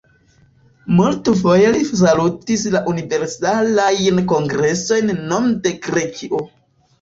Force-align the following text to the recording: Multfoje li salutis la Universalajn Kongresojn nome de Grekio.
Multfoje 0.99 1.73
li 1.75 1.81
salutis 1.99 2.63
la 2.77 2.81
Universalajn 2.93 4.23
Kongresojn 4.33 5.13
nome 5.35 5.55
de 5.69 5.77
Grekio. 5.87 6.43